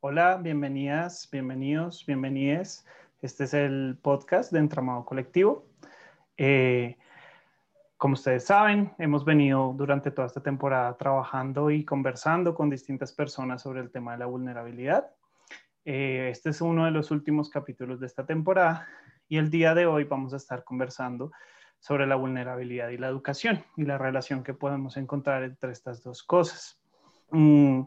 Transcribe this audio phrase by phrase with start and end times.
[0.00, 2.86] Hola, bienvenidas, bienvenidos, bienvenides.
[3.20, 5.66] Este es el podcast de Entramado Colectivo.
[6.36, 6.96] Eh,
[7.96, 13.62] como ustedes saben, hemos venido durante toda esta temporada trabajando y conversando con distintas personas
[13.62, 15.10] sobre el tema de la vulnerabilidad.
[15.84, 18.86] Eh, este es uno de los últimos capítulos de esta temporada
[19.28, 21.32] y el día de hoy vamos a estar conversando
[21.80, 26.22] sobre la vulnerabilidad y la educación y la relación que podemos encontrar entre estas dos
[26.22, 26.80] cosas.
[27.32, 27.82] Mm,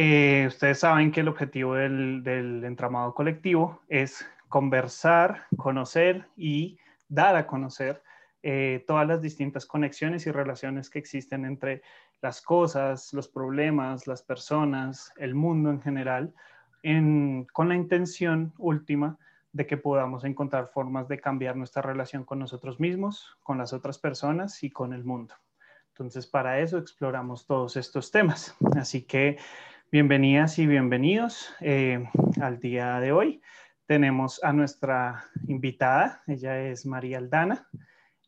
[0.00, 7.34] eh, ustedes saben que el objetivo del, del entramado colectivo es conversar, conocer y dar
[7.34, 8.00] a conocer
[8.44, 11.82] eh, todas las distintas conexiones y relaciones que existen entre
[12.22, 16.32] las cosas, los problemas, las personas, el mundo en general,
[17.52, 19.18] con la intención última
[19.50, 23.98] de que podamos encontrar formas de cambiar nuestra relación con nosotros mismos, con las otras
[23.98, 25.34] personas y con el mundo.
[25.88, 28.54] Entonces, para eso exploramos todos estos temas.
[28.76, 29.38] Así que
[29.90, 32.04] bienvenidas y bienvenidos eh,
[32.42, 33.40] al día de hoy.
[33.86, 37.68] Tenemos a nuestra invitada, ella es María Aldana.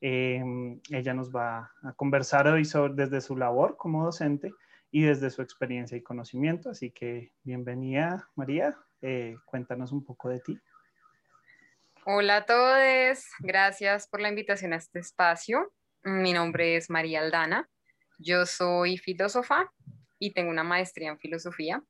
[0.01, 4.55] Em, ella nos va a conversar hoy sobre, desde su labor como docente
[4.91, 6.71] y desde su experiencia y conocimiento.
[6.71, 8.79] Así que bienvenida, María.
[9.03, 10.59] Eh, cuéntanos un poco de ti.
[12.07, 15.71] Hola a todos, gracias por la invitación a este espacio.
[16.03, 17.69] Mi nombre es María Aldana.
[18.19, 19.71] Yo soy filósofa
[20.21, 21.83] y tengo una maestría en filosofía.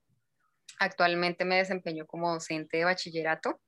[0.78, 3.60] Actualmente me desempeño como docente de bachillerato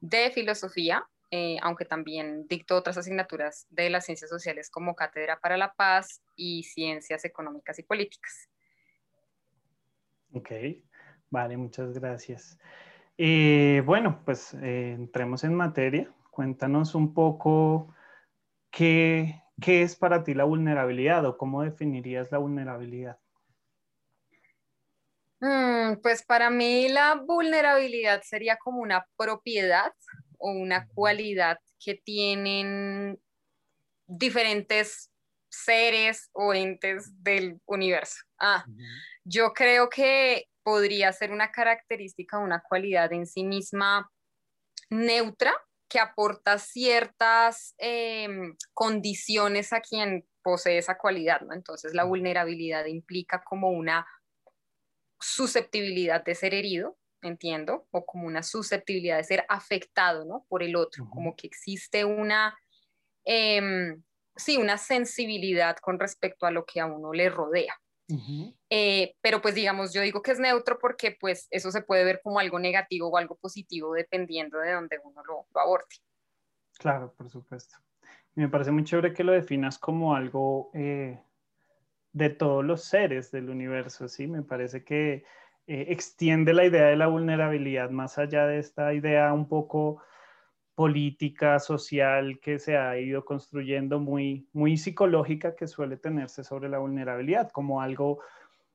[0.00, 5.56] de filosofía eh, aunque también dicto otras asignaturas de las ciencias sociales como Cátedra para
[5.56, 8.48] la Paz y Ciencias Económicas y Políticas.
[10.32, 10.50] Ok,
[11.28, 12.58] vale, muchas gracias.
[13.18, 16.12] Eh, bueno, pues eh, entremos en materia.
[16.30, 17.92] Cuéntanos un poco
[18.70, 23.18] qué, qué es para ti la vulnerabilidad o cómo definirías la vulnerabilidad.
[25.40, 29.92] Mm, pues para mí la vulnerabilidad sería como una propiedad
[30.38, 33.20] o una cualidad que tienen
[34.06, 35.10] diferentes
[35.50, 38.16] seres o entes del universo.
[38.38, 38.64] Ah,
[39.24, 44.10] yo creo que podría ser una característica, una cualidad en sí misma
[44.90, 45.54] neutra
[45.88, 51.54] que aporta ciertas em, condiciones a quien posee esa cualidad, ¿no?
[51.54, 54.06] Entonces la vulnerabilidad implica como una
[55.20, 60.44] susceptibilidad de ser herido, entiendo, o como una susceptibilidad de ser afectado, ¿no?
[60.48, 62.56] Por el otro, como que existe una,
[63.24, 64.02] em,
[64.36, 67.74] sí, una sensibilidad con respecto a lo que a uno le rodea.
[68.70, 72.20] Eh, pero pues digamos, yo digo que es neutro porque pues eso se puede ver
[72.22, 75.96] como algo negativo o algo positivo dependiendo de donde uno lo, lo aborde.
[76.78, 77.76] Claro, por supuesto.
[78.34, 81.18] Me parece muy chévere que lo definas como algo eh,
[82.16, 84.26] de todos los seres del universo, ¿sí?
[84.26, 85.24] Me parece que
[85.66, 90.02] eh, extiende la idea de la vulnerabilidad más allá de esta idea un poco
[90.74, 96.78] política, social que se ha ido construyendo muy, muy psicológica que suele tenerse sobre la
[96.78, 98.20] vulnerabilidad como algo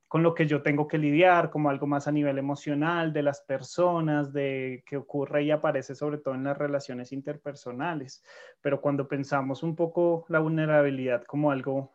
[0.07, 3.41] con lo que yo tengo que lidiar, como algo más a nivel emocional de las
[3.41, 8.23] personas, de que ocurre y aparece sobre todo en las relaciones interpersonales.
[8.61, 11.93] Pero cuando pensamos un poco la vulnerabilidad como algo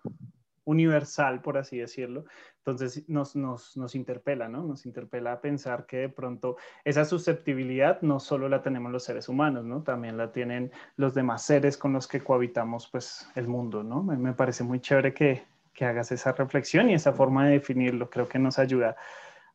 [0.66, 2.24] universal, por así decirlo.
[2.58, 4.62] Entonces nos, nos, nos, interpela, ¿no?
[4.64, 9.28] Nos interpela a pensar que de pronto esa susceptibilidad no solo la tenemos los seres
[9.28, 9.82] humanos, ¿no?
[9.82, 14.02] También la tienen los demás seres con los que cohabitamos, pues, el mundo, ¿no?
[14.02, 18.10] Me, parece muy chévere que, que, hagas esa reflexión y esa forma de definirlo.
[18.10, 18.96] Creo que nos ayuda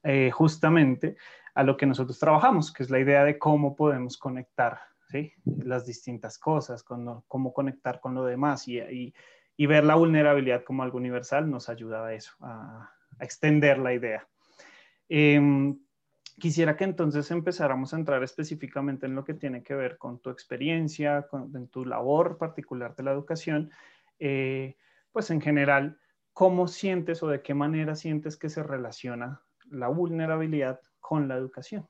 [0.03, 1.17] eh, justamente
[1.53, 4.79] a lo que nosotros trabajamos, que es la idea de cómo podemos conectar,
[5.09, 5.33] ¿sí?
[5.43, 9.13] Las distintas cosas, con cómo conectar con lo demás y, y
[9.61, 14.27] y ver la vulnerabilidad como algo universal nos ayuda a eso, a, extender la idea.
[15.07, 15.79] Em,
[16.39, 20.31] quisiera que entonces empezáramos a entrar específicamente en lo que tiene que ver con tu
[20.31, 23.69] experiencia, con, en tu labor particular de la educación,
[24.17, 24.77] eh,
[25.11, 25.99] pues en general,
[26.33, 31.87] ¿cómo sientes o de qué manera sientes que se relaciona la vulnerabilidad con la educación?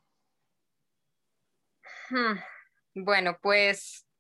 [2.09, 2.37] Hmm.
[2.96, 4.10] Bueno, pues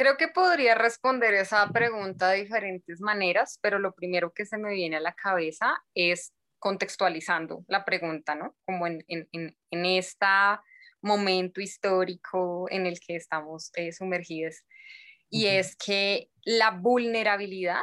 [0.00, 4.72] Creo que podría responder esa pregunta de diferentes maneras, pero lo primero que se me
[4.72, 8.56] viene a la cabeza es contextualizando la pregunta, ¿no?
[8.64, 10.24] Como en, en, en, este
[11.02, 14.64] momento histórico en el que estamos eh, sumergidos.
[15.28, 17.82] Y es que la vulnerabilidad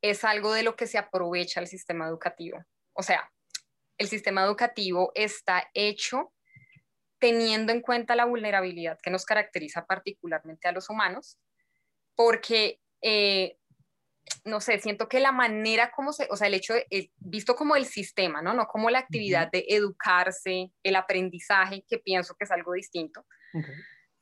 [0.00, 2.64] es algo de lo que se aprovecha el sistema educativo.
[2.94, 3.30] O sea,
[3.98, 6.32] el sistema educativo está hecho
[7.26, 11.38] teniendo en cuenta la vulnerabilidad que nos caracteriza particularmente a los humanos,
[12.14, 13.58] porque eh,
[14.44, 17.74] no sé, siento que la manera como se, o sea, el hecho de, visto como
[17.74, 18.54] el sistema, ¿no?
[18.54, 23.26] No como la actividad de educarse, el aprendizaje, que pienso que es algo distinto,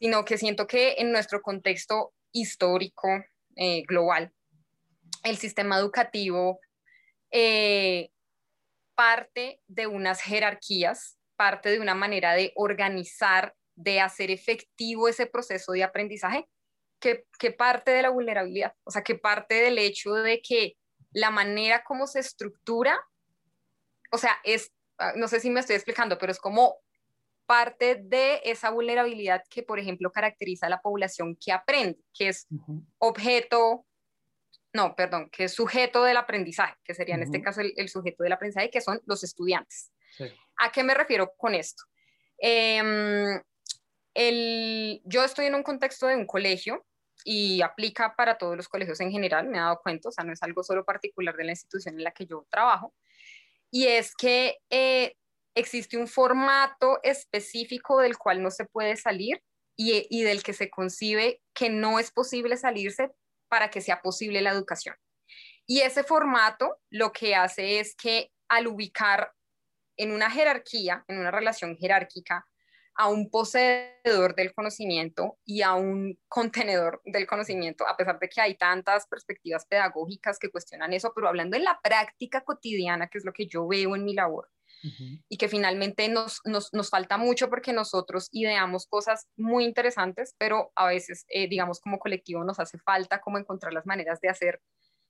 [0.01, 3.09] sino que siento que en nuestro contexto histórico,
[3.57, 4.33] eh, global,
[5.25, 6.59] el sistema educativo
[7.31, 8.09] eh,
[8.95, 15.73] parte de unas jerarquías, parte de una manera de organizar, de hacer efectivo ese proceso
[15.73, 16.49] de aprendizaje
[17.39, 20.77] que, parte de la vulnerabilidad, o sea, que parte del hecho de que
[21.13, 22.99] la manera como se estructura,
[24.11, 26.77] o sea, es, ah, no sé si me estoy explicando, pero es como
[27.47, 32.47] parte de esa vulnerabilidad que, por ejemplo, caracteriza a la población que aprende, que es
[32.99, 33.85] objeto,
[34.73, 38.33] no, perdón, que es sujeto del aprendizaje, que sería en este caso el, sujeto del
[38.33, 39.93] aprendizaje, que son los estudiantes.
[40.59, 41.85] ¿A qué me refiero con esto?
[42.39, 43.43] El,
[45.05, 46.85] yo estoy en un contexto de un colegio
[47.25, 50.33] y aplica para todos los colegios en general, me he dado cuenta, o sea, no
[50.33, 52.95] es algo solo particular de la institución en la que yo trabajo,
[53.71, 55.17] y es que eh,
[55.55, 59.43] existe un formato específico del cual no se puede salir
[59.77, 63.11] y del que se concibe que no es posible salirse
[63.49, 64.95] para que sea posible la educación.
[65.67, 69.33] Y ese formato lo que hace es que al ubicar
[69.97, 72.47] en una jerarquía, en una relación jerárquica,
[72.97, 78.41] a un poseedor del conocimiento y a un contenedor del conocimiento, a pesar de que
[78.41, 83.25] hay tantas perspectivas pedagógicas que cuestionan eso, pero hablando en la práctica cotidiana, que es
[83.25, 84.49] lo que yo veo en mi labor,
[85.31, 90.73] y que finalmente nos, nos, nos, falta mucho porque nosotros ideamos cosas muy interesantes, pero
[90.75, 94.61] a veces, eh, digamos, como colectivo nos hace falta como encontrar las maneras de hacer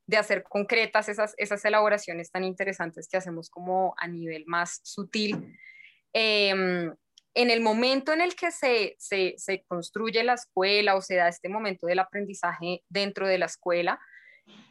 [0.06, 5.56] de hacer concretas esas, esas elaboraciones tan interesantes que hacemos como a nivel más sutil.
[6.12, 6.90] Eh,
[7.34, 8.96] en el momento en el que se,
[9.66, 14.00] construye la escuela o se da este momento del aprendizaje dentro de la escuela,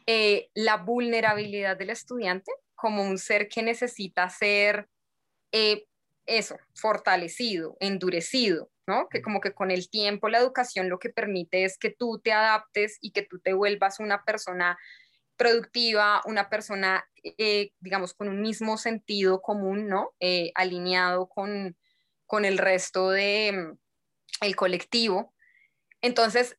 [0.06, 4.88] eh, la vulnerabilidad del estudiante como un ser que necesita ser
[5.52, 5.86] eh,
[6.26, 9.08] eso, fortalecido, endurecido, ¿no?
[9.10, 12.32] Que como que con el tiempo la educación lo que permite es que tú te
[12.32, 14.78] adaptes y que tú te vuelvas una persona
[15.36, 20.12] productiva, una persona, eh, digamos, con un mismo sentido común, ¿no?
[20.54, 21.76] alineado con,
[22.26, 23.78] con el resto de mm,
[24.44, 25.34] el colectivo.
[26.00, 26.58] Entonces,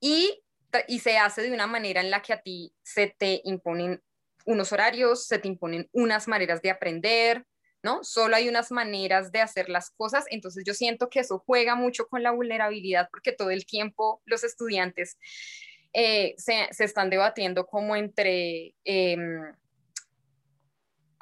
[0.00, 0.42] y,
[0.88, 4.02] y se hace de una manera en la que a ti se te imponen
[4.44, 7.46] unos horarios, se te imponen unas maneras de aprender,
[7.82, 8.02] ¿no?
[8.02, 12.06] Solo hay unas maneras de hacer las cosas, entonces yo siento que eso juega mucho
[12.08, 15.18] con la vulnerabilidad porque todo el tiempo los estudiantes
[15.92, 19.52] eh, se, se, están debatiendo como entre em,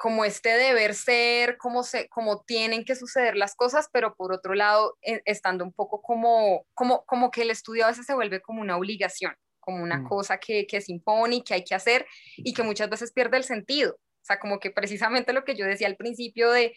[0.01, 4.55] como este deber ser, como, se, como tienen que suceder las cosas, pero por otro
[4.55, 8.41] lado, eh, estando un poco como, como, como que el estudio a veces se vuelve
[8.41, 10.07] como una obligación, como una mm.
[10.07, 12.07] cosa que, que se impone y que hay que hacer
[12.37, 13.93] y que muchas veces pierde el sentido.
[13.93, 16.73] O sea, como que precisamente lo que yo decía al principio de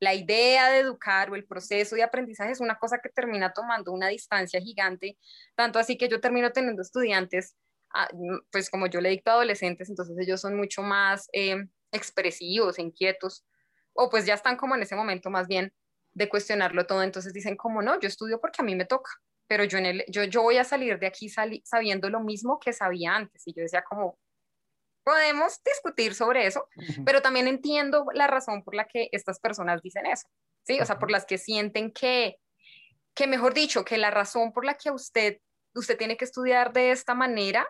[0.00, 3.92] la idea de educar o el proceso de aprendizaje es una cosa que termina tomando
[3.92, 5.18] una distancia gigante,
[5.54, 7.56] tanto así que yo termino teniendo estudiantes,
[7.94, 8.08] ah,
[8.50, 11.28] pues como yo le dicto a adolescentes, entonces ellos son mucho más...
[11.32, 13.44] Eh, expresivos, inquietos,
[13.92, 15.72] o pues ya están como en ese momento más bien
[16.12, 19.10] de cuestionarlo todo, entonces dicen como no, yo estudio porque a mí me toca,
[19.46, 22.72] pero yo, en el, yo, yo voy a salir de aquí sabiendo lo mismo que
[22.72, 24.18] sabía antes, y yo decía como,
[25.06, 26.68] podemos discutir sobre eso,
[27.04, 30.26] pero también entiendo la razón por la que estas personas dicen eso,
[30.64, 30.80] ¿sí?
[30.80, 32.40] O sea, por las que sienten que,
[33.14, 35.38] que mejor dicho, que la razón por la que usted,
[35.76, 37.68] usted tiene que estudiar de esta manera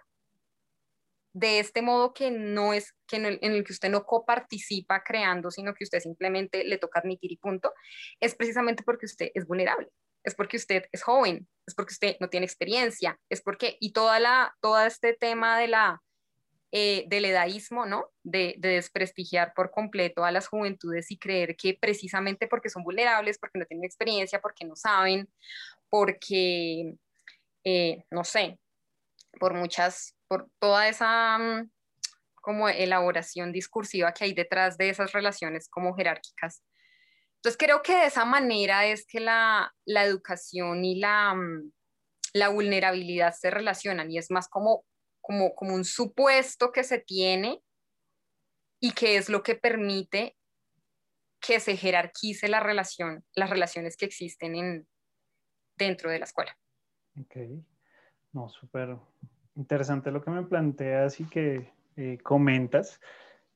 [1.34, 5.74] de este modo que no es que en el, que usted no coparticipa creando, sino
[5.74, 7.74] que usted simplemente le toca admitir y punto,
[8.18, 9.90] es precisamente porque usted es vulnerable,
[10.24, 14.18] es porque usted es joven, es porque usted no tiene experiencia, es porque, y toda
[14.20, 16.02] la, todo este tema de la,
[16.78, 18.10] eh, del edaísmo, ¿no?
[18.22, 23.58] De, desprestigiar por completo a las juventudes y creer que precisamente porque son vulnerables, porque
[23.58, 25.26] no tienen experiencia, porque no saben,
[25.88, 26.92] porque,
[27.64, 28.58] eh, no sé,
[29.40, 31.70] por muchas por toda esa mm,
[32.42, 36.62] como elaboración discursiva que hay detrás de esas relaciones como jerárquicas.
[37.36, 41.72] Entonces creo que de esa manera es que la, educación y mm,
[42.34, 44.84] la vulnerabilidad se relacionan y es más como,
[45.26, 47.60] como, como un supuesto que se tiene
[48.78, 50.36] y que es lo que permite
[51.40, 54.86] que se jerarquice la relación, las relaciones que existen en,
[55.76, 56.56] dentro de la escuela.
[57.20, 57.38] Ok,
[58.34, 58.96] no, súper
[59.56, 63.00] interesante lo que me planteas y que eh, comentas.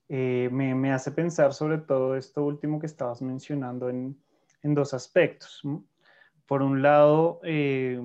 [0.09, 4.21] Eh, me, me, hace pensar sobre todo esto último que estabas mencionando en,
[4.65, 5.63] en dos aspectos.
[6.47, 8.01] Por un lado, eh,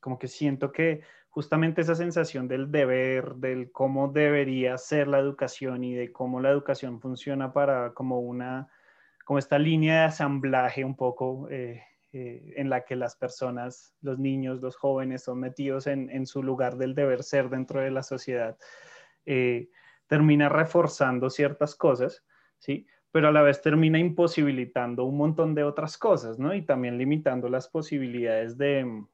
[0.00, 1.00] como que siento que
[1.36, 6.48] justamente esa sensación del deber, del cómo debería ser la educación y de cómo la
[6.48, 8.68] educación funciona para como una,
[9.22, 11.82] como esta línea de asamblaje un poco eh,
[12.14, 16.78] eh, en la que las personas, los niños, los jóvenes son metidos en, su lugar
[16.78, 18.56] del deber ser dentro de la sociedad,
[19.26, 19.68] eh,
[20.06, 22.24] termina reforzando ciertas cosas,
[22.60, 22.86] ¿sí?
[23.12, 26.54] Pero a la vez termina imposibilitando un montón de otras cosas, ¿no?
[26.54, 29.04] Y también limitando las posibilidades de,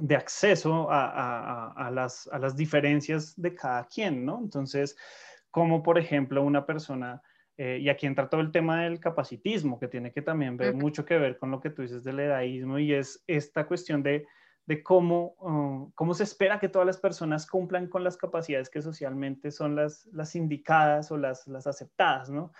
[0.00, 4.38] de acceso a, las, a, las, diferencias de cada quien, ¿no?
[4.38, 4.96] Entonces,
[5.50, 7.22] como por ejemplo una persona,
[7.56, 11.04] eh, y aquí entra todo el tema del capacitismo, que tiene que también ver mucho
[11.04, 14.26] que ver con lo que tú dices del edaísmo, y es esta cuestión de,
[14.66, 18.80] de cómo, uh, cómo se espera que todas las personas cumplan con las capacidades que
[18.80, 22.52] socialmente son las, las indicadas o las, las aceptadas, ¿no?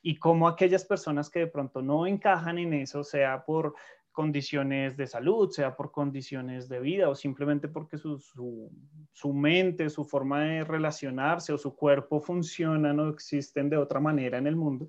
[0.00, 3.74] Y cómo aquellas personas que de pronto no encajan en eso, sea por
[4.14, 8.18] condiciones de salud, sea por condiciones de vida o simplemente porque su,
[9.12, 14.38] su, mente, su forma de relacionarse o su cuerpo funcionan o existen de otra manera
[14.38, 14.88] en el mundo,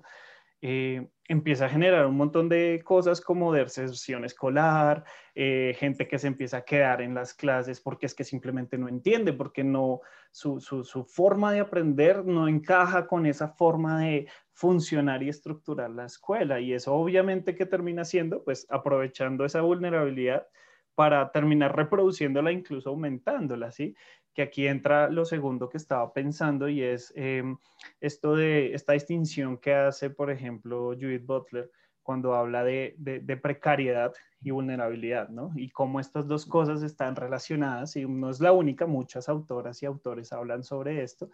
[0.62, 6.28] eh, empieza a generar un montón de cosas como deserción escolar, eh, gente que se
[6.28, 10.60] empieza a quedar en las clases porque es que simplemente no entiende, porque no, su,
[10.60, 16.60] su, forma de aprender no encaja con esa forma de funcionar y estructurar la escuela.
[16.60, 20.46] Y eso obviamente que termina siendo, pues aprovechando esa vulnerabilidad
[20.94, 23.94] para terminar reproduciéndola, incluso aumentándola, ¿sí?
[24.36, 27.56] Que aquí entra lo segundo que estaba pensando y es em,
[28.00, 31.70] esto de esta distinción que hace, por ejemplo, Judith Butler
[32.02, 35.50] cuando habla de, de, precariedad y vulnerabilidad, ¿no?
[35.56, 39.86] Y cómo estas dos cosas están relacionadas, y no es la única, muchas autoras y
[39.86, 41.30] autores hablan sobre esto,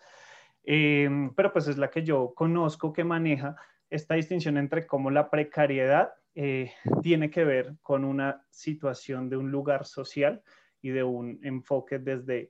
[0.65, 3.55] em, pero pues es la que yo conozco que maneja
[3.91, 9.51] esta distinción entre cómo la precariedad eh, tiene que ver con una situación de un
[9.51, 10.43] lugar social
[10.81, 12.49] y de un enfoque desde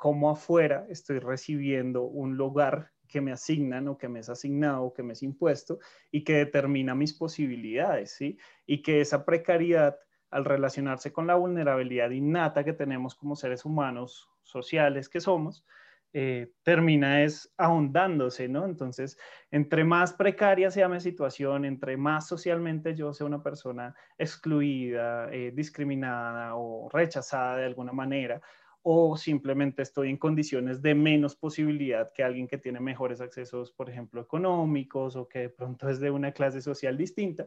[0.00, 4.94] cómo afuera estoy recibiendo un lugar que me asignan o que me es asignado o
[4.94, 5.78] que me es impuesto
[6.10, 8.38] y que determina mis posibilidades, ¿sí?
[8.64, 9.98] Y que esa precariedad
[10.30, 15.66] al relacionarse con la vulnerabilidad innata que tenemos como seres humanos sociales que somos,
[16.14, 18.64] eh, termina es ahondándose, ¿no?
[18.64, 19.18] Entonces,
[19.50, 25.52] entre más precaria sea mi situación, entre más socialmente yo sea una persona excluida, eh,
[25.54, 28.40] discriminada o rechazada de alguna manera,
[28.82, 33.90] o simplemente estoy en condiciones de menos posibilidad que alguien que tiene mejores accesos, por
[33.90, 37.46] ejemplo, económicos o que de pronto es de una clase social distinta,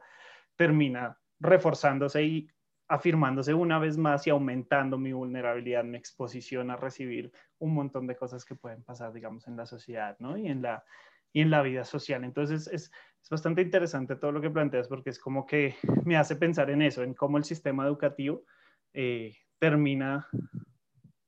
[0.56, 2.48] termina reforzándose y
[2.88, 8.16] afirmándose una vez más y aumentando mi vulnerabilidad, mi exposición a recibir un montón de
[8.16, 10.38] cosas que pueden pasar, digamos, en la sociedad, ¿no?
[10.38, 10.84] Y en la,
[11.32, 12.24] y en la vida social.
[12.24, 12.92] Entonces, es,
[13.24, 15.76] es bastante interesante todo lo que planteas porque es como que
[16.06, 18.44] me hace pensar en eso, en cómo el sistema educativo
[18.94, 20.28] eh, termina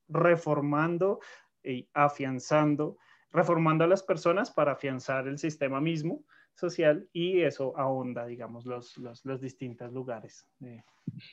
[0.07, 1.19] reformando
[1.63, 2.97] y afianzando,
[3.31, 6.23] reformando a las personas para afianzar el sistema mismo
[6.55, 10.47] social y eso ahonda, digamos, los, los, los distintos lugares.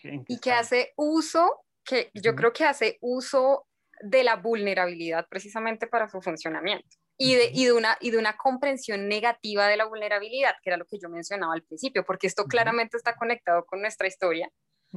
[0.02, 3.67] y que hace uso, que yo creo que hace uso
[4.02, 6.97] de la vulnerabilidad precisamente para su funcionamiento.
[7.19, 10.76] Y de, y, de una, y de una comprensión negativa de la vulnerabilidad, que era
[10.76, 14.50] lo que yo mencionaba al principio, porque esto claramente está conectado con nuestra historia,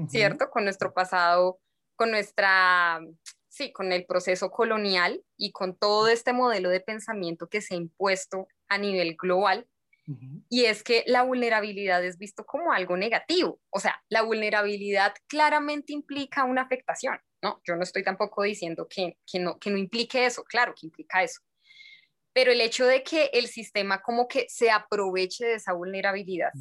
[0.08, 0.50] ¿cierto?
[0.50, 1.60] Con nuestro pasado,
[1.96, 3.00] con nuestra,
[3.55, 7.77] sí, con el proceso colonial y con todo este modelo de pensamiento que se ha
[7.77, 9.67] impuesto a nivel global
[10.50, 13.59] y es que la vulnerabilidad es visto como algo negativo.
[13.71, 17.59] O sea, la vulnerabilidad claramente implica una afectación, ¿no?
[17.65, 21.24] Yo no estoy tampoco diciendo que, que, no, que no implique eso, claro que implica
[21.24, 21.41] eso.
[22.33, 26.51] Pero el hecho de que el sistema como que se aproveche de esa vulnerabilidad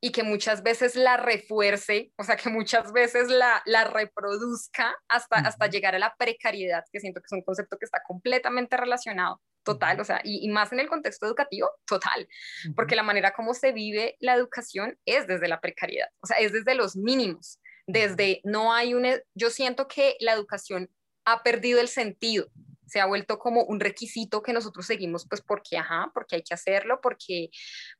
[0.00, 5.36] y que muchas veces la refuerce, o sea, que muchas veces la, la reproduzca hasta,
[5.36, 9.40] hasta llegar a la precariedad, que siento que es un concepto que está completamente relacionado
[9.64, 12.28] total, o sea, y, más en el contexto educativo, total,
[12.76, 16.52] porque la manera como se vive la educación es desde la precariedad, o sea, es
[16.52, 20.88] desde los mínimos, desde no hay un, yo siento que la educación
[21.24, 22.46] ha perdido el sentido,
[22.86, 26.54] se ha vuelto como un requisito que nosotros seguimos, pues porque, ajá, porque hay que
[26.54, 27.50] hacerlo, porque,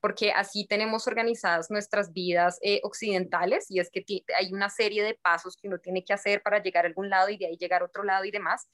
[0.00, 4.04] porque así tenemos organizadas nuestras vidas eh, occidentales y es que
[4.38, 7.28] hay una serie de pasos que uno tiene que hacer para llegar a algún lado
[7.28, 8.68] y de ahí llegar a otro lado y demás,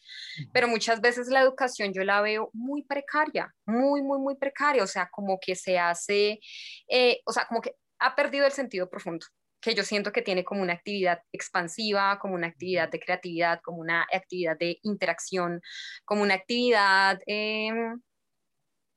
[0.52, 4.86] pero muchas veces la educación yo la veo muy precaria, muy, muy, muy precaria, o
[4.86, 6.40] sea, como que se hace,
[6.88, 9.26] eh, o sea, como que ha perdido el sentido profundo
[9.62, 13.78] que yo siento que tiene como una actividad expansiva, como una actividad de creatividad, como
[13.78, 15.62] una actividad de interacción,
[16.04, 18.02] como una actividad em,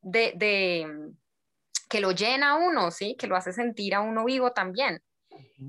[0.01, 0.87] de,
[1.87, 3.15] que lo llena a uno, ¿sí?
[3.17, 5.01] Que lo hace sentir a uno vivo también.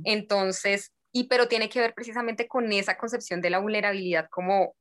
[0.05, 4.75] Entonces, y pero tiene que ver precisamente con esa concepción de la vulnerabilidad como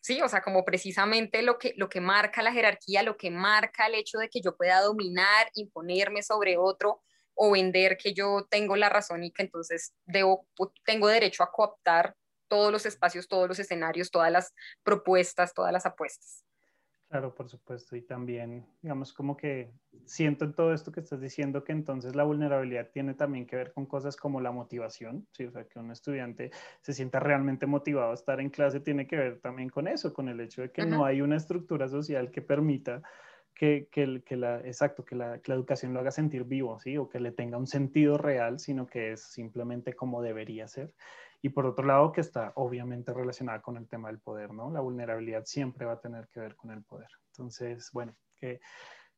[0.00, 3.86] sí, o sea, como precisamente lo que, lo que marca la jerarquía, lo que marca
[3.86, 7.02] el hecho de que yo pueda dominar, imponerme sobre otro
[7.40, 10.46] o vender que yo tengo la razón y que entonces debo,
[10.84, 12.16] tengo derecho a cooptar
[12.48, 14.52] todos los espacios, todos los escenarios, todas las
[14.82, 16.44] propuestas, todas las apuestas.
[17.08, 17.94] Claro, por supuesto.
[17.94, 19.72] Y también, digamos, como que
[20.04, 23.72] siento en todo esto que estás diciendo que entonces la vulnerabilidad tiene también que ver
[23.72, 25.44] con cosas como la motivación, ¿sí?
[25.44, 26.50] O sea, que un estudiante
[26.82, 30.28] se sienta realmente motivado a estar en clase tiene que ver también con eso, con
[30.28, 33.00] el hecho de que no hay una estructura social que permita
[33.58, 36.96] que, que, la, exacto, que la, que la, educación lo haga sentir vivo, ¿sí?
[36.96, 40.94] O que le tenga un sentido real, sino que es simplemente como debería ser
[41.40, 44.70] y por otro lado que está obviamente relacionada con el tema del poder, ¿no?
[44.70, 47.08] La vulnerabilidad siempre va a tener que ver con el poder.
[47.32, 48.60] Entonces, bueno, qué,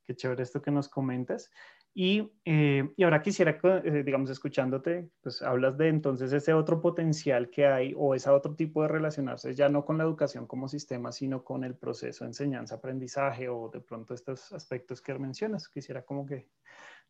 [0.04, 1.50] qué chévere esto que nos comentas.
[1.92, 7.50] Y, eh, y ahora quisiera, eh, digamos, escuchándote, pues hablas de entonces ese otro potencial
[7.50, 11.10] que hay o ese otro tipo de relacionarse, ya no con la educación como sistema,
[11.10, 15.68] sino con el proceso de enseñanza-aprendizaje o de pronto estos aspectos que mencionas.
[15.68, 16.48] Quisiera como que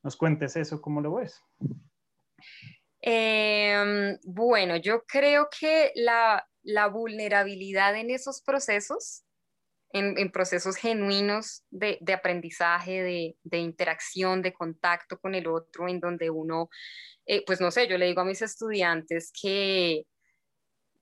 [0.02, 1.42] nos cuentes eso, ¿cómo lo ves?
[3.02, 6.46] Em, bueno, yo creo que la,
[6.92, 9.24] vulnerabilidad en esos procesos,
[9.92, 16.68] en, procesos genuinos de, aprendizaje, de, interacción, de contacto con el otro, en donde uno,
[17.26, 20.04] eh, pues no sé, yo le digo a mis estudiantes que,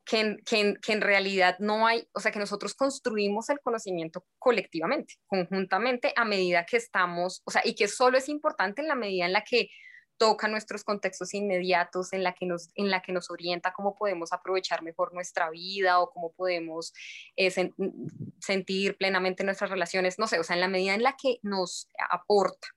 [0.04, 6.12] que, que en realidad no hay, o sea, que nosotros construimos el conocimiento colectivamente, conjuntamente,
[6.16, 9.32] a medida que estamos, o sea, y que solo es importante en la medida en
[9.32, 9.68] la que
[10.18, 14.32] toca nuestros contextos inmediatos, en la que nos, en la que nos orienta cómo podemos
[14.32, 16.92] aprovechar mejor nuestra vida o cómo podemos
[17.36, 17.50] eh,
[18.40, 21.88] sentir plenamente nuestras relaciones, no sé, o sea, en la medida en la que nos
[22.10, 22.68] aporta.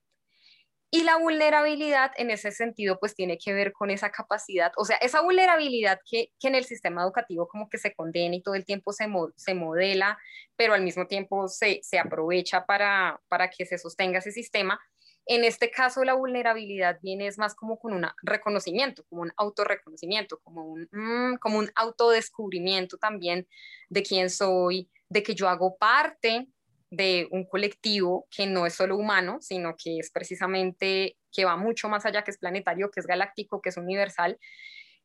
[0.94, 4.98] Y la vulnerabilidad en ese sentido pues tiene que ver con esa capacidad, o sea,
[4.98, 8.66] esa vulnerabilidad que, que en el sistema educativo como que se condena y todo el
[8.66, 9.06] tiempo se,
[9.36, 10.18] se modela,
[10.54, 14.78] pero al mismo tiempo se, se aprovecha para, para que se sostenga ese sistema,
[15.26, 20.40] en este caso, la vulnerabilidad viene es más como con un reconocimiento, como un autorreconocimiento,
[20.42, 23.46] como un, mm, como un autodescubrimiento también
[23.88, 26.48] de quién soy, de que yo hago parte
[26.90, 31.88] de un colectivo que no es solo humano, sino que es precisamente, que va mucho
[31.88, 34.38] más allá, que es planetario, que es galáctico, que es universal,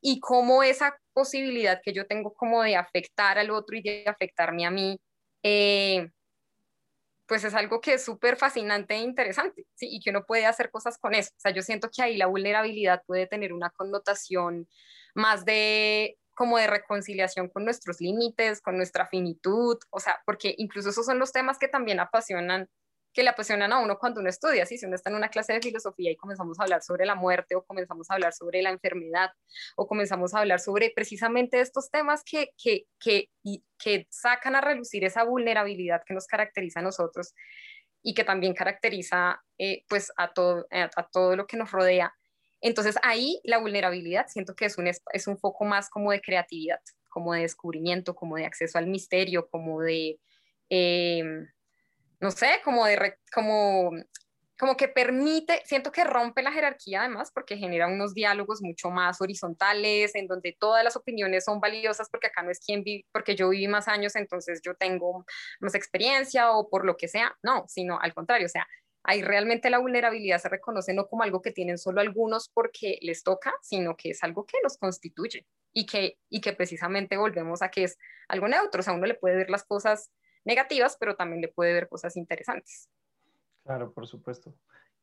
[0.01, 4.65] y cómo esa posibilidad que yo tengo como de afectar al otro y de afectarme
[4.65, 4.99] a mí,
[5.43, 6.09] eh,
[7.27, 9.87] pues es algo que es súper fascinante e interesante, ¿sí?
[9.91, 11.31] Y que uno puede hacer cosas con eso.
[11.35, 14.67] O sea, yo siento que ahí la vulnerabilidad puede tener una connotación
[15.13, 20.89] más de como de reconciliación con nuestros límites, con nuestra finitud, o sea, porque incluso
[20.89, 22.69] esos son los temas que también apasionan
[23.17, 24.77] que le apasionan a uno cuando uno estudia, ¿sí?
[24.77, 27.55] si uno está en una clase de filosofía y comenzamos a hablar sobre la muerte
[27.55, 29.31] o comenzamos a hablar sobre la enfermedad
[29.75, 33.31] o comenzamos a hablar sobre precisamente estos temas que, que, que,
[33.79, 37.33] que sacan a relucir esa vulnerabilidad que nos caracteriza a nosotros
[38.03, 42.13] y que también caracteriza eh, pues a todo, a, todo lo que nos rodea.
[42.61, 46.81] Entonces ahí la vulnerabilidad siento que es un, es un foco más como de creatividad,
[47.09, 50.19] como de descubrimiento, como de acceso al misterio, como de...
[50.69, 51.47] Eh,
[52.19, 53.91] no sé, como de, como,
[54.59, 59.21] como que permite, siento que rompe la jerarquía además porque genera unos diálogos mucho más
[59.21, 63.35] horizontales en donde todas las opiniones son valiosas porque acá no es quien vive, porque
[63.35, 65.25] yo viví más años, entonces yo tengo
[65.59, 68.67] más experiencia o por lo que sea, no, sino al contrario, o sea,
[69.03, 73.23] ahí realmente la vulnerabilidad se reconoce no como algo que tienen solo algunos porque les
[73.23, 77.69] toca, sino que es algo que los constituye y que, y que precisamente volvemos a
[77.69, 80.11] que es algo neutro, o sea, uno le puede ver las cosas
[80.47, 82.89] negativas, pero también le puede ver cosas interesantes.
[83.63, 84.55] Claro, por supuesto.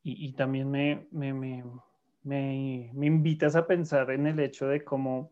[0.03, 1.63] Y, y también me, me, me,
[2.23, 5.31] me, invitas a pensar en el hecho de cómo,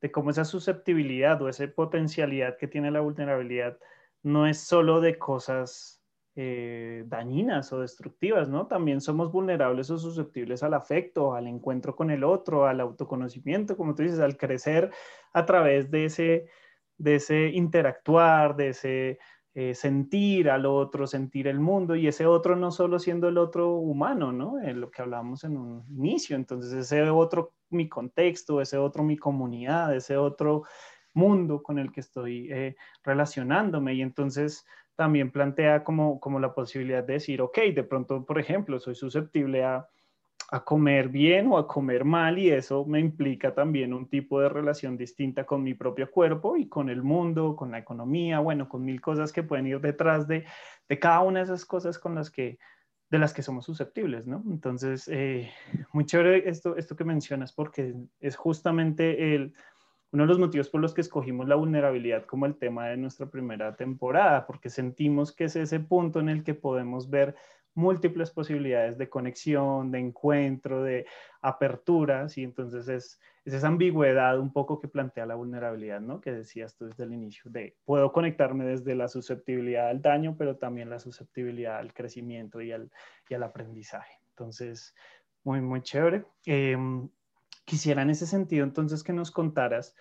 [0.00, 3.78] de cómo esa susceptibilidad o esa potencialidad que tiene la vulnerabilidad
[4.22, 6.02] no es solo de cosas
[6.36, 8.66] eh, dañinas o destructivas, ¿no?
[8.66, 13.94] También somos vulnerables o susceptibles al afecto, al encuentro con el otro, al autoconocimiento, como
[13.94, 14.90] tú dices, al crecer
[15.32, 16.48] a través de ese,
[17.00, 19.18] de ese interactuar, de ese
[19.54, 23.72] eh, sentir al otro, sentir el mundo, y ese otro no solo siendo el otro
[23.72, 24.60] humano, ¿no?
[24.62, 29.16] En lo que hablábamos en un inicio, entonces ese otro mi contexto, ese otro mi
[29.16, 30.64] comunidad, ese otro
[31.14, 37.02] mundo con el que estoy eh, relacionándome, y entonces también plantea como, como la posibilidad
[37.02, 39.88] de decir, ok, de pronto, por ejemplo, soy susceptible a
[40.52, 44.48] a comer bien o a comer mal y eso me implica también un tipo de
[44.48, 48.84] relación distinta con mi propio cuerpo y con el mundo, con la economía, bueno, con
[48.84, 50.44] mil cosas que pueden ir detrás de,
[50.88, 52.58] de cada una de esas cosas con las que
[53.10, 54.42] de las que somos susceptibles, ¿no?
[54.48, 55.50] Entonces, eh,
[55.92, 59.52] muy chévere esto, esto que mencionas porque es justamente el,
[60.12, 63.26] uno de los motivos por los que escogimos la vulnerabilidad como el tema de nuestra
[63.26, 67.34] primera temporada, porque sentimos que es ese punto en el que podemos ver
[67.74, 71.06] múltiples posibilidades de conexión, de encuentro, de
[71.40, 76.20] apertura, y entonces es, esa ambigüedad un poco que plantea la vulnerabilidad, ¿no?
[76.20, 80.56] Que decías tú desde el inicio, de puedo conectarme desde la susceptibilidad al daño, pero
[80.56, 82.90] también la susceptibilidad al crecimiento y al,
[83.28, 84.20] y al aprendizaje.
[84.30, 84.94] Entonces,
[85.44, 86.24] muy, muy chévere.
[86.46, 87.08] Em,
[87.64, 89.94] quisiera en ese sentido entonces que nos contaras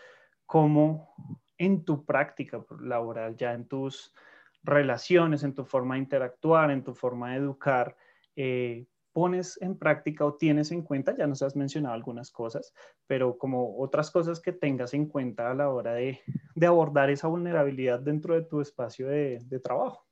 [0.46, 1.14] cómo
[1.58, 4.14] en tu práctica laboral, ya en tus
[4.64, 7.96] relaciones, en tu forma de interactuar, en tu forma de educar,
[8.36, 12.74] eh, pones en práctica o tienes en cuenta, ya nos has mencionado algunas cosas,
[13.08, 16.22] pero como otras cosas que tengas en cuenta a la hora de,
[16.66, 20.06] abordar esa vulnerabilidad dentro de tu espacio de, de trabajo.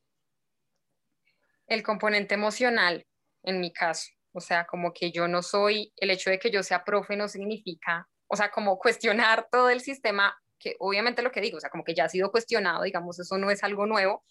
[1.67, 3.05] El componente emocional,
[3.43, 6.63] en mi caso, o sea, como que yo no soy, el hecho de que yo
[6.63, 11.41] sea profe no significa, o sea, como cuestionar todo el sistema que obviamente lo que
[11.41, 14.23] digo, o sea, como que ya ha sido cuestionado, digamos, eso no es algo nuevo,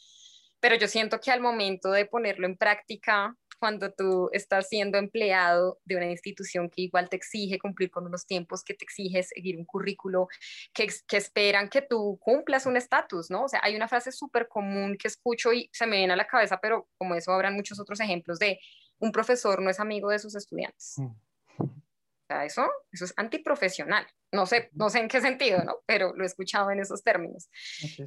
[0.60, 5.78] pero yo siento que al momento de ponerlo en práctica, cuando tú estás siendo empleado
[5.84, 9.56] de una institución que igual te exige cumplir con unos tiempos, que te exige seguir
[9.56, 10.28] un currículo,
[10.74, 13.44] que, que esperan que tú cumplas un estatus, ¿no?
[13.44, 16.26] O sea, hay una frase súper común que escucho y se me viene a la
[16.26, 18.60] cabeza, pero como eso habrán muchos otros ejemplos de
[18.98, 20.94] un profesor no es amigo de sus estudiantes.
[20.96, 21.25] Mm.
[22.28, 24.04] O sea, eso, eso es antiprofesional.
[24.32, 25.76] No sé, no sé en qué sentido, ¿no?
[25.86, 27.48] Pero lo he escuchado en esos términos.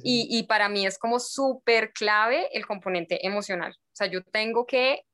[0.04, 3.72] Y, y para mí es como súper clave el componente emocional.
[3.72, 5.06] O sea, yo tengo que,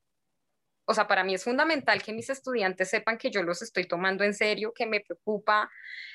[0.85, 4.25] o sea, para mí es fundamental que mis estudiantes sepan que yo los estoy tomando
[4.25, 5.71] en serio, que me preocupa,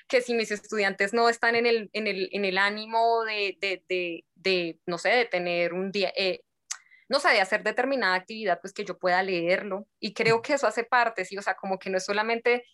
[0.07, 3.83] que si mis estudiantes no están en el, en el, en el ánimo de, de,
[3.89, 6.43] de, de, no sé, de tener un día, eh,
[7.09, 9.87] no sé, de hacer determinada actividad, pues que yo pueda leerlo.
[9.99, 12.65] Y creo que eso hace parte, sí, o sea, como que no es solamente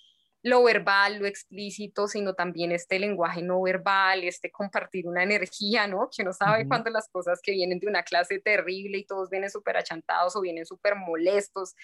[0.43, 6.09] lo verbal, lo explícito, sino también este lenguaje no verbal, este compartir una energía, ¿no?
[6.15, 9.51] Que uno sabe cuando las cosas que vienen de una clase terrible y todos vienen
[9.51, 11.75] súper achantados o vienen súper molestos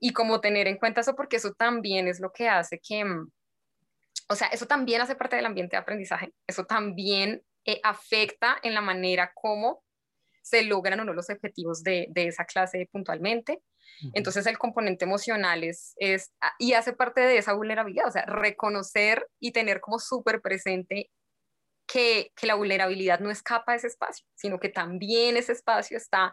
[0.00, 3.30] y como tener en cuenta eso porque eso también es lo que hace que, mm,
[4.28, 8.74] o sea, eso también hace parte del ambiente de aprendizaje, eso también eh, afecta en
[8.74, 9.84] la manera como
[10.42, 13.62] se logran o no los objetivos de, de esa clase puntualmente.
[14.14, 15.94] Entonces el componente emocional es,
[16.40, 21.10] ah, y hace parte de esa vulnerabilidad, o sea, reconocer y tener como súper presente
[21.86, 26.32] que, que, la vulnerabilidad no escapa de ese espacio, sino que también ese espacio está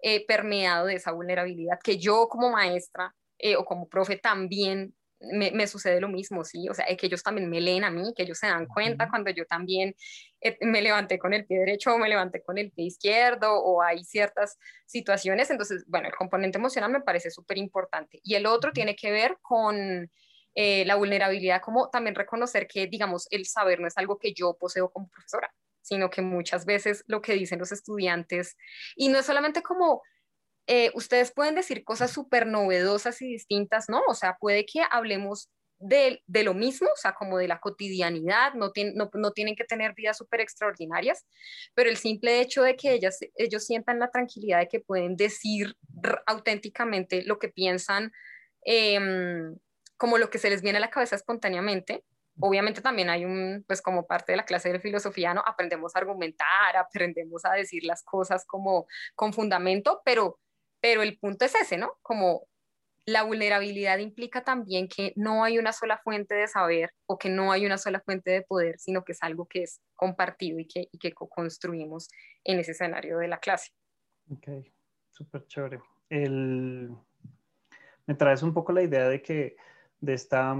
[0.00, 5.66] eh, permeado de esa vulnerabilidad, que yo como maestra eh, o como profe también me,
[5.66, 6.68] sucede lo mismo, ¿sí?
[6.68, 9.30] O sea, que ellos también me leen a mí, que ellos se dan cuenta cuando
[9.30, 9.94] yo también
[10.40, 13.82] eh, me levanté con el pie derecho o me levanté con el pie izquierdo o
[13.82, 15.50] hay ciertas situaciones.
[15.50, 18.20] Entonces, bueno, el componente emocional me parece súper importante.
[18.22, 20.10] Y el otro tiene que ver con
[20.54, 24.56] eh, la vulnerabilidad, como también reconocer que, digamos, el saber no es algo que yo
[24.58, 25.52] poseo como profesora,
[25.82, 28.56] sino que muchas veces lo que dicen los estudiantes,
[28.96, 30.02] y no es solamente como
[30.70, 34.02] eh, ustedes pueden decir cosas súper novedosas y distintas, ¿no?
[34.06, 38.52] O sea, puede que hablemos de, de, lo mismo, o sea, como de la cotidianidad,
[38.52, 41.24] no, no, no tienen que tener vidas súper extraordinarias,
[41.74, 45.74] pero el simple hecho de que ellas, ellos sientan la tranquilidad de que pueden decir
[46.26, 48.12] auténticamente lo que piensan,
[48.62, 49.56] em,
[49.96, 52.04] como lo que se les viene a la cabeza espontáneamente,
[52.40, 55.42] obviamente también hay un, pues como parte de la clase de filosofía, ¿no?
[55.46, 60.38] Aprendemos a argumentar, aprendemos a decir las cosas como con fundamento, pero
[60.80, 61.92] pero el punto es ese, ¿no?
[62.02, 62.46] Como
[63.08, 67.52] la vulnerabilidad implica también que no hay una sola fuente de saber o que no
[67.52, 70.88] hay una sola fuente de poder, sino que es algo que es compartido y que,
[70.92, 72.08] y que construimos
[72.44, 73.72] en ese escenario de la clase.
[74.30, 74.48] Ok,
[75.10, 75.80] súper chévere.
[76.10, 76.90] El...
[78.04, 79.56] Me traes un poco la idea de que
[80.00, 80.54] de esta,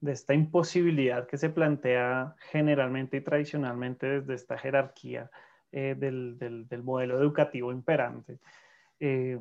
[0.00, 5.30] de esta imposibilidad que se plantea generalmente y tradicionalmente desde esta jerarquía
[5.70, 8.38] eh, del, del, del modelo educativo imperante
[9.04, 9.36] eh,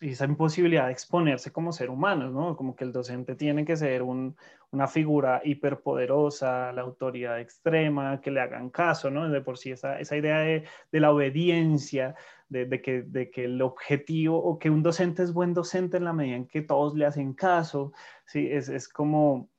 [0.00, 2.56] esa imposibilidad de exponerse como ser humano, ¿no?
[2.56, 8.40] Como que el docente tiene que ser una figura hiperpoderosa, la autoridad extrema, que le
[8.40, 9.28] hagan caso, ¿no?
[9.28, 12.14] De por sí esa, esa idea de, de, la obediencia,
[12.48, 16.04] de, de, que, de que el objetivo o que un docente es buen docente en
[16.04, 17.92] la medida en que todos le hacen caso,
[18.24, 18.48] ¿sí?
[18.50, 19.50] Es, es como,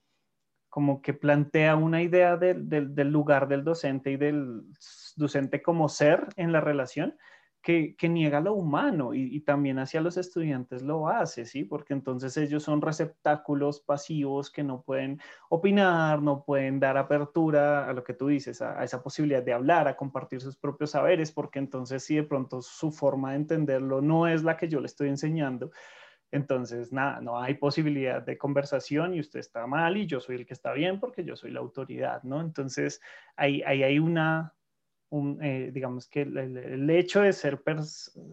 [0.67, 4.63] como que plantea una idea del lugar del docente y del
[5.15, 7.15] docente como ser en la relación,
[7.63, 11.63] que, niega lo humano y, también hacia los estudiantes lo hace, ¿sí?
[11.63, 17.93] Porque entonces ellos son receptáculos pasivos que no pueden opinar, no pueden dar apertura a
[17.93, 21.60] lo que tú dices, a, esa posibilidad de hablar, a compartir sus propios saberes, porque
[21.60, 25.08] entonces si de pronto su forma de entenderlo no es la que yo le estoy
[25.10, 25.71] enseñando,
[26.32, 30.45] Entonces, nada, no hay posibilidad de conversación y usted está mal y yo soy el
[30.47, 32.41] que está bien porque yo soy la autoridad, ¿no?
[32.41, 33.02] Entonces,
[33.36, 34.54] ahí, ahí hay una,
[35.41, 37.62] eh, digamos que el, hecho de ser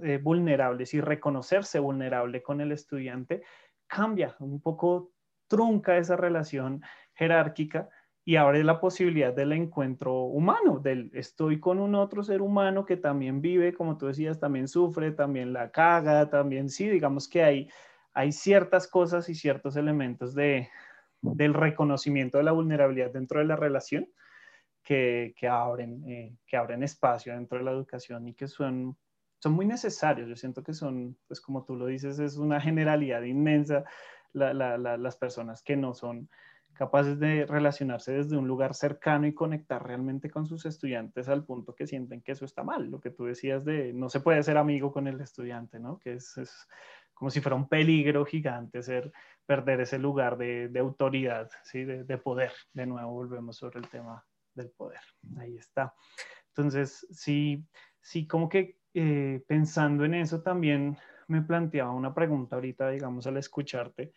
[0.02, 3.42] eh, vulnerables y reconocerse vulnerable con el estudiante
[3.86, 5.12] cambia un poco,
[5.46, 6.80] trunca esa relación
[7.12, 7.88] jerárquica
[8.24, 12.96] y abre la posibilidad del encuentro humano, del estoy con un otro ser humano que
[12.96, 17.68] también vive, como tú decías, también sufre, también la caga, también sí, digamos que hay,
[18.14, 20.68] hay ciertas cosas y ciertos elementos de,
[21.20, 24.08] del reconocimiento de la vulnerabilidad dentro de la relación
[24.90, 28.96] que, que abren, eh, que abren espacio dentro de la educación y que son,
[29.38, 30.28] son muy necesarios.
[30.28, 33.84] Yo siento que son, pues como tú lo dices, es una generalidad inmensa
[34.32, 36.28] la, la, las personas que no son
[36.72, 41.72] capaces de relacionarse desde un lugar cercano y conectar realmente con sus estudiantes al punto
[41.76, 42.90] que sienten que eso está mal.
[42.90, 46.00] Lo que tú decías de no se puede ser amigo con el estudiante, ¿no?
[46.00, 46.66] Que es, es
[47.14, 49.12] como si fuera un peligro gigante ser,
[49.46, 51.84] perder ese lugar de, de autoridad, ¿sí?
[51.84, 52.50] De, de, poder.
[52.72, 54.24] De nuevo volvemos sobre el tema
[54.60, 55.00] del poder.
[55.38, 55.94] Ahí está.
[56.48, 57.64] Entonces, sí,
[58.00, 60.96] sí, como que eh, pensando en eso también
[61.28, 64.12] me planteaba una pregunta ahorita, digamos, al escucharte,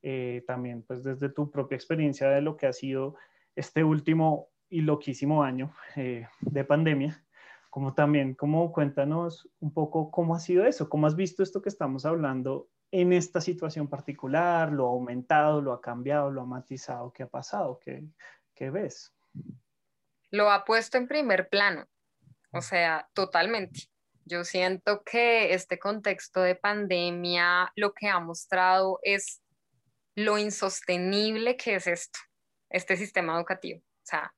[0.00, 3.16] eh, también pues desde tu propia experiencia de lo que ha sido
[3.56, 7.24] este último y loquísimo año eh, de pandemia,
[7.68, 11.68] como también, como cuéntanos un poco cómo ha sido eso, cómo has visto esto que
[11.68, 17.12] estamos hablando en esta situación particular, lo ha aumentado, lo ha cambiado, lo ha matizado,
[17.12, 18.04] qué ha pasado, qué,
[18.54, 19.12] qué ves
[20.32, 21.86] lo ha puesto en primer plano,
[22.52, 23.82] o sea, totalmente.
[24.24, 29.42] Yo siento que este contexto de pandemia lo que ha mostrado es
[30.14, 32.18] lo insostenible que es esto,
[32.70, 33.80] este sistema educativo.
[33.80, 34.34] O sea,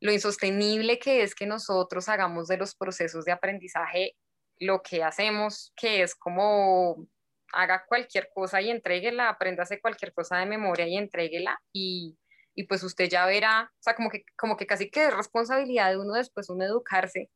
[0.00, 4.16] lo insostenible que es que nosotros hagamos de los procesos de aprendizaje
[4.58, 7.06] lo que hacemos, que es como
[7.52, 12.16] haga cualquier cosa y entréguela, apréndase cualquier cosa de memoria y entréguela y
[12.54, 15.90] y pues usted ya verá, o sea, como que, como que casi que es responsabilidad
[15.90, 17.30] de uno después uno educarse,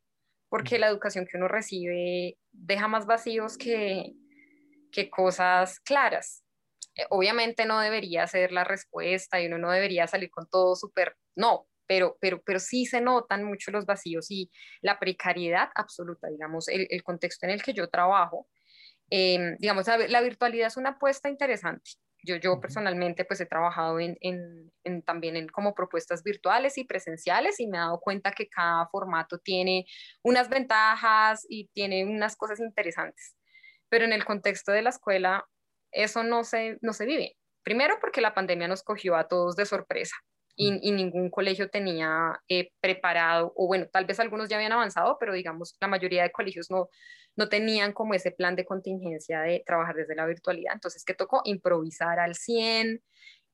[0.49, 4.15] porque la educación que uno recibe deja más vacíos que,
[4.93, 6.45] que cosas claras.
[6.95, 11.17] Eh, obviamente no debería ser la respuesta y uno no debería salir con todo súper,
[11.37, 14.51] no, pero, pero, pero sí se notan mucho los vacíos y
[14.83, 18.49] la precariedad absoluta, digamos, el, el contexto en el que yo trabajo.
[19.11, 24.01] Em, digamos, la, la virtualidad es una apuesta interesante yo, yo personalmente pues he trabajado
[24.01, 28.49] en, en, también en como propuestas virtuales y presenciales y me he dado cuenta que
[28.49, 29.87] cada formato tiene
[30.23, 33.37] unas ventajas y tiene unas cosas interesantes.
[33.89, 35.47] Pero en el contexto de la escuela
[35.93, 37.37] eso no se, no se vive.
[37.63, 40.17] Primero porque la pandemia nos cogió a todos de sorpresa
[40.59, 45.33] y, ningún colegio tenía eh, preparado, o bueno, tal vez algunos ya habían avanzado, pero
[45.33, 46.89] digamos, la mayoría de colegios no,
[47.37, 50.75] no tenían como ese plan de contingencia de trabajar desde la virtualidad.
[50.75, 53.01] Entonces, que tocó improvisar al 100,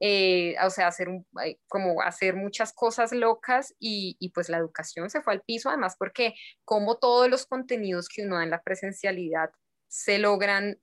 [0.00, 1.26] eh, o sea, hacer, un,
[1.68, 5.96] como hacer muchas cosas locas y, y, pues la educación se fue al piso, además
[5.98, 9.50] porque como todos los contenidos que uno da en la presencialidad
[9.88, 10.78] se logran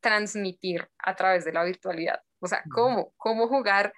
[0.00, 2.20] transmitir a través de la virtualidad.
[2.38, 3.12] O sea, ¿cómo?
[3.16, 3.92] ¿Cómo jugar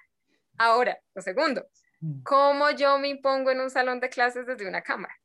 [0.59, 1.67] Ahora, lo segundo,
[2.01, 2.21] mm.
[2.23, 5.15] ¿cómo yo me impongo en un salón de clases desde una cámara?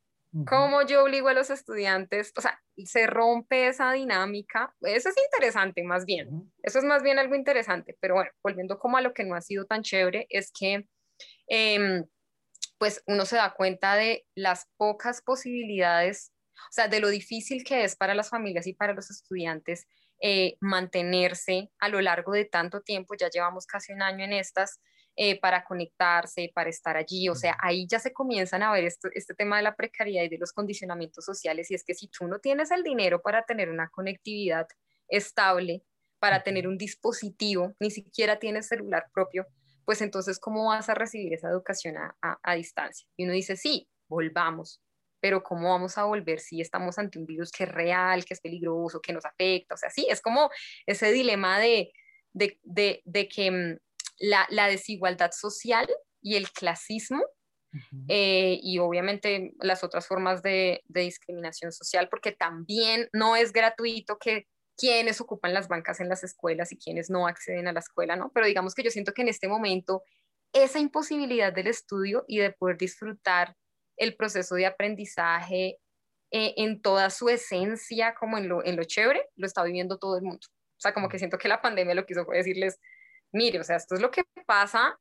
[0.48, 2.32] ¿Cómo yo obligo a los estudiantes?
[2.36, 4.74] O sea, se rompe esa dinámica.
[4.80, 6.52] Eso es interesante más bien.
[6.60, 7.96] Eso es más bien algo interesante.
[8.00, 10.88] Pero bueno, volviendo como a lo que no ha sido tan chévere, es que
[11.46, 12.04] em,
[12.78, 17.84] pues uno se da cuenta de las pocas posibilidades, o sea, de lo difícil que
[17.84, 19.86] es para las familias y para los estudiantes
[20.20, 23.14] eh, mantenerse a lo largo de tanto tiempo.
[23.14, 24.80] Ya llevamos casi un año en estas
[25.16, 27.28] eh, para conectarse, para estar allí.
[27.28, 30.28] O sea, ahí ya se comienzan a ver esto, este tema de la precariedad y
[30.28, 31.70] de los condicionamientos sociales.
[31.70, 34.66] Y es que si tú no tienes el dinero para tener una conectividad
[35.08, 35.84] estable,
[36.18, 39.46] para tener un dispositivo, ni siquiera tienes celular propio,
[39.84, 43.06] pues entonces, ¿cómo vas a recibir esa educación a, a, distancia?
[43.16, 44.82] Y uno dice, sí, volvamos,
[45.20, 48.40] pero ¿cómo vamos a volver si estamos ante un virus que es real, que es
[48.40, 49.74] peligroso, que nos afecta?
[49.74, 50.50] O sea, sí, es como
[50.86, 51.92] ese dilema de,
[52.32, 53.78] de, de, de que
[54.18, 55.88] la, desigualdad social
[56.22, 57.22] y el clasismo
[58.08, 64.46] eh, y obviamente las otras formas de, discriminación social, porque también no es gratuito que
[64.76, 68.30] quienes ocupan las bancas en las escuelas y quienes no acceden a la escuela, ¿no?
[68.34, 70.02] Pero digamos que yo siento que en este momento
[70.52, 73.56] esa imposibilidad del estudio y de poder disfrutar
[73.96, 75.78] el proceso de aprendizaje
[76.30, 80.16] eh, en toda su esencia, como en lo, en lo chévere, lo está viviendo todo
[80.16, 80.40] el mundo.
[80.76, 82.78] O sea, como que siento que la pandemia lo quiso decirles,
[83.34, 84.98] mire, o sea, esto es lo que pasa,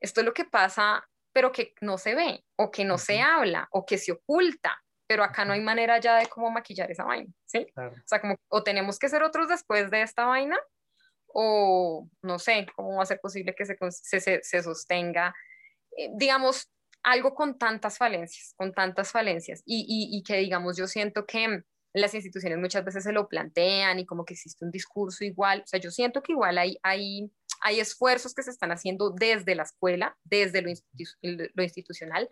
[0.00, 3.68] esto es lo que pasa, pero que no se ve, o que no se habla,
[3.70, 7.32] o que se oculta, pero acá no hay manera ya de cómo maquillar esa vaina,
[7.46, 7.66] ¿sí?
[7.76, 10.58] O sea, como, o tenemos que ser otros después de esta vaina,
[11.28, 15.34] o no sé, cómo va a ser posible que se, se, se sostenga,
[15.96, 16.70] eh, digamos,
[17.02, 21.62] algo con tantas falencias, con tantas falencias, y, y, y, que digamos, yo siento que
[21.92, 25.66] las instituciones muchas veces se lo plantean y como que existe un discurso igual, o
[25.66, 27.30] sea, yo siento que igual hay, hay,
[27.62, 30.70] hay esfuerzos que se están haciendo desde la escuela, desde lo,
[31.54, 32.28] lo institucional,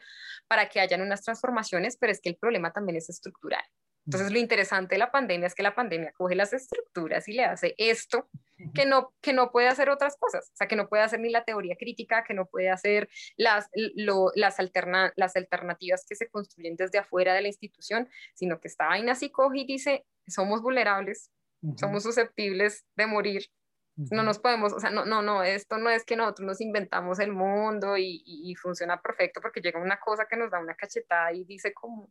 [0.49, 3.65] para que hayan unas transformaciones, pero es que el problema también es estructural.
[4.07, 7.45] Entonces, lo interesante de la pandemia es que la pandemia coge las estructuras y le
[7.45, 8.29] hace esto
[8.75, 11.31] que no, que no puede hacer otras cosas, o sea, que no puede hacer ni
[11.31, 16.77] la teoría crítica, que no puede hacer las, las, alterna, las alternativas que se construyen
[16.77, 21.31] desde afuera de la institución, sino que esta vaina así coge y dice, somos vulnerables,
[21.77, 23.47] somos susceptibles de morir,
[23.97, 27.21] no nos podemos, o sea, no, no, no, esto no es que nosotros nos inventamos
[27.21, 30.75] el mundo y, y, y funciona perfecto porque llega una cosa que nos da una
[30.75, 32.11] cachetada y dice como,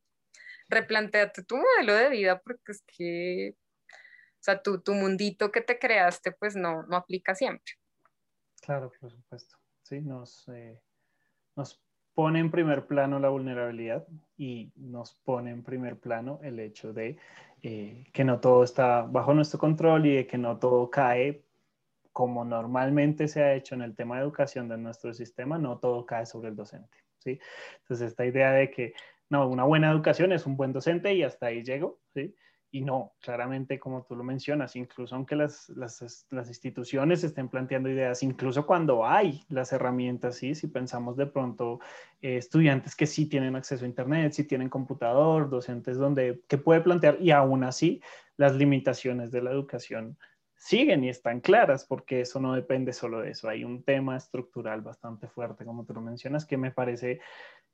[0.69, 3.55] replanteate tu modelo de vida porque es que,
[3.89, 7.73] o sea, tu, tu mundito que te creaste pues no, no aplica siempre.
[8.61, 9.57] Claro, por supuesto.
[9.81, 10.79] Sí, nos, eh,
[11.55, 11.81] nos
[12.13, 17.17] pone en primer plano la vulnerabilidad y nos pone en primer plano el hecho de
[17.61, 21.43] eh, que no todo está bajo nuestro control y de que no todo cae
[22.13, 26.05] como normalmente se ha hecho en el tema de educación de nuestro sistema, no todo
[26.05, 26.95] cae sobre el docente.
[27.17, 27.39] ¿sí?
[27.81, 28.93] Entonces, esta idea de que
[29.29, 32.35] no, una buena educación es un buen docente y hasta ahí llego, ¿sí?
[32.69, 37.87] Y no, claramente, como tú lo mencionas, incluso aunque las, las, las instituciones estén planteando
[37.87, 40.55] ideas, incluso cuando hay las herramientas, ¿sí?
[40.55, 41.79] Si pensamos de pronto
[42.21, 46.81] eh, estudiantes que sí tienen acceso a Internet, sí tienen computador, docentes donde, que puede
[46.81, 48.01] plantear, y aún así,
[48.37, 50.17] las limitaciones de la educación
[50.63, 53.49] siguen y están claras, porque eso no depende solo de eso.
[53.49, 57.19] Hay un tema estructural bastante fuerte, como tú lo mencionas, que me parece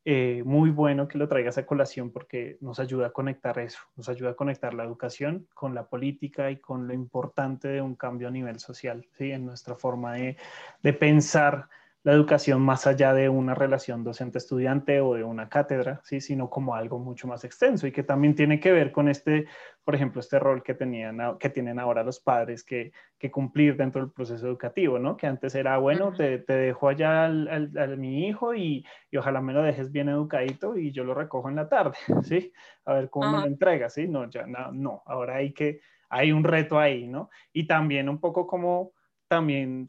[0.05, 4.09] eh, muy bueno que lo traigas a colación porque nos ayuda a conectar eso, nos
[4.09, 8.27] ayuda a conectar la educación con la política y con lo importante de un cambio
[8.27, 9.31] a nivel social, ¿sí?
[9.33, 10.37] en nuestra forma de,
[10.81, 11.69] de pensar
[12.03, 16.21] la educación más allá de una relación docente-estudiante o de una cátedra, ¿sí?
[16.21, 19.47] sino como algo mucho más extenso y que también tiene que ver con este,
[19.83, 24.01] por ejemplo, este rol que, tenían, que tienen ahora los padres que, que cumplir dentro
[24.01, 25.17] del proceso educativo, ¿no?
[25.17, 29.41] que antes era, bueno, te, te, dejo allá al, al, mi hijo y, y, ojalá
[29.41, 32.53] me lo dejes bien educadito y yo lo recojo en la tarde, ¿sí?
[32.85, 34.07] A ver cómo me lo entregas, ¿sí?
[34.07, 37.29] No, ya no, no, ahora hay que, hay un reto ahí, ¿no?
[37.51, 38.93] Y también un poco como
[39.27, 39.87] también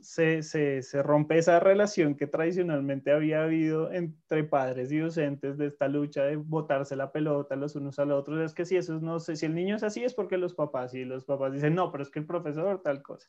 [0.00, 5.66] se, se, se, rompe esa relación que tradicionalmente había habido entre padres y docentes de
[5.66, 8.40] esta lucha de botarse la pelota los unos a los otros.
[8.40, 10.94] Es que si eso no sé, si el niño es así es porque los papás
[10.94, 13.28] y los papás dicen, no, pero es que el profesor tal cosa.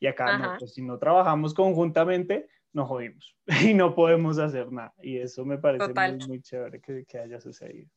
[0.00, 4.94] Y acá no, pues si no trabajamos conjuntamente, nos jodimos y no podemos hacer nada.
[5.02, 7.88] Y eso me parece muy, muy, chévere que, que haya sucedido.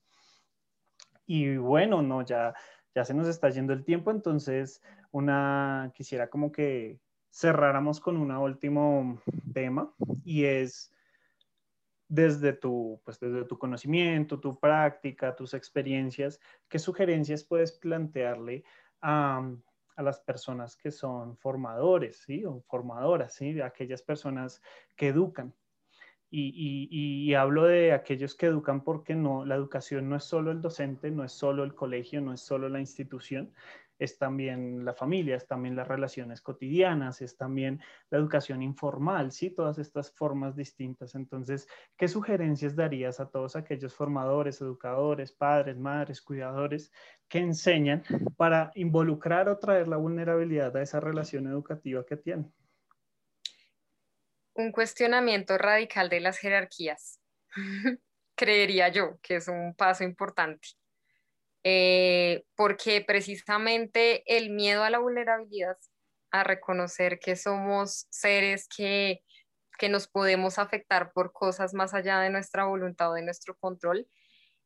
[1.25, 2.53] Y bueno, no, ya,
[2.93, 4.81] ya se nos está yendo el tiempo, entonces
[5.11, 6.99] una, quisiera como que
[7.31, 9.21] cerráramos con un último
[9.53, 10.93] tema y es
[12.07, 18.65] desde tu, pues desde tu conocimiento, tu práctica, tus experiencias, ¿qué sugerencias puedes plantearle
[19.01, 19.49] a,
[19.95, 22.43] a las personas que son formadores, ¿sí?
[22.43, 23.61] O formadoras, ¿sí?
[23.61, 24.61] Aquellas personas
[24.97, 25.53] que educan.
[26.29, 30.51] Y, y, y, hablo de aquellos que educan porque no, la educación no es solo
[30.51, 33.51] el docente, no es solo el colegio, no es solo la institución,
[34.01, 39.51] es también la familia, es también las relaciones cotidianas, es también la educación informal, ¿sí?
[39.51, 41.13] Todas estas formas distintas.
[41.13, 46.91] Entonces, ¿qué sugerencias darías a todos aquellos formadores, educadores, padres, madres, cuidadores
[47.29, 48.03] que enseñan
[48.37, 52.51] para involucrar o traer la vulnerabilidad a esa relación educativa que tienen?
[54.55, 57.21] Un cuestionamiento radical de las jerarquías.
[58.35, 60.69] Creería yo que es un paso importante
[61.63, 65.77] eh, porque precisamente el miedo a la vulnerabilidad,
[66.31, 69.21] a reconocer que somos seres que,
[69.77, 74.07] que nos podemos afectar por cosas más allá de nuestra voluntad o de nuestro control,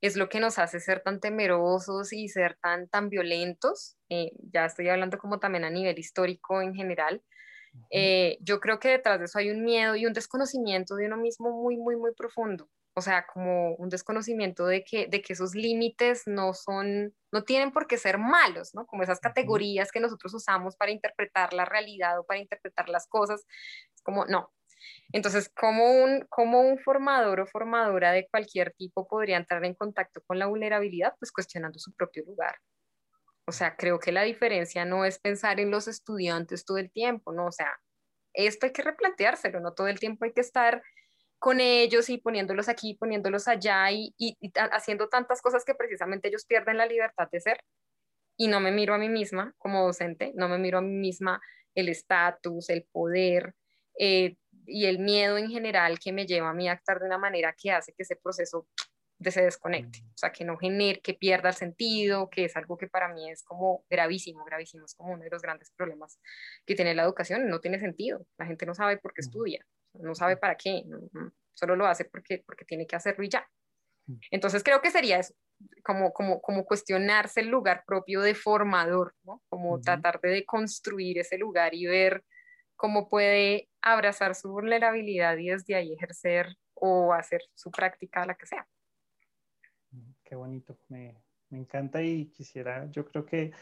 [0.02, 3.98] es lo que nos hace ser tan temerosos y ser tan, tan violentos.
[4.10, 7.24] Eh, ya estoy hablando como también a nivel histórico en general.
[7.90, 11.18] Eh, yo creo que detrás de eso hay un miedo y un desconocimiento de uno
[11.18, 15.54] mismo muy, muy, muy profundo o sea, como un desconocimiento de que, de que esos
[15.54, 18.88] límites no son, no tienen por qué ser malos, ¿no?
[18.88, 23.46] Como esas categorías que nosotros usamos para interpretar la realidad o para interpretar las cosas,
[23.94, 24.54] es como, no.
[25.12, 30.22] Entonces, ¿cómo un, cómo un formador o formadora de cualquier tipo podría entrar en contacto
[30.26, 31.16] con la vulnerabilidad?
[31.20, 32.56] Pues cuestionando su propio lugar.
[33.46, 37.34] O sea, creo que la diferencia no es pensar en los estudiantes todo el tiempo,
[37.34, 37.48] ¿no?
[37.48, 37.78] O sea,
[38.34, 40.82] esto hay que replanteárselo, no todo el tiempo hay que estar
[41.46, 44.16] con ellos y poniéndolos aquí, poniéndolos allá y,
[44.72, 47.60] haciendo tantas cosas que precisamente ellos pierden la libertad de ser.
[48.36, 51.40] Y no me miro a mí misma como docente, no me miro a mí misma
[51.76, 53.54] el estatus, el poder
[54.00, 57.20] eh, y el miedo en general que me lleva a mí a actuar de una
[57.20, 58.68] manera que hace que ese proceso
[59.20, 62.76] de se desconecte, o sea, que no genere, que pierda el sentido, que es algo
[62.76, 66.20] que para mí es como gravísimo, gravísimo, es como uno de los grandes problemas
[66.66, 69.64] que tiene la educación, no tiene sentido, la gente no sabe por qué estudia,
[70.00, 70.84] no sabe para qué,
[71.54, 73.48] solo lo hace porque, porque tiene que hacerlo y ya.
[74.30, 75.34] Entonces creo que sería eso,
[75.84, 79.42] como, como, como cuestionarse el lugar propio de formador, ¿no?
[79.50, 82.24] Como tratar de construir ese lugar y ver
[82.76, 88.46] cómo puede abrazar su vulnerabilidad y desde ahí ejercer o hacer su práctica, la que
[88.46, 88.68] sea.
[90.24, 91.16] Qué bonito, me,
[91.50, 93.54] me encanta y quisiera, yo creo que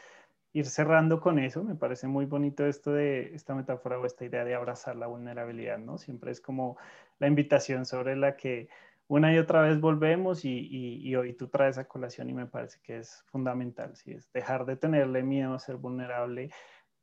[0.54, 4.46] ir cerrando con eso, me parece muy bonito esto de esta metáfora o esta idea
[4.46, 5.98] de abrazar la vulnerabilidad, ¿no?
[5.98, 6.78] Siempre es como
[7.20, 8.70] la invitación sobre la que
[9.08, 12.80] una y otra vez volvemos y, y, hoy tú traes a colación y me parece
[12.82, 14.14] que es fundamental, ¿sí?
[14.14, 16.52] es dejar de tenerle miedo a ser vulnerable,